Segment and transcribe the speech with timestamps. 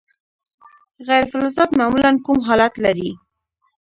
[1.07, 3.11] غیر فلزات معمولا کوم حالت لري.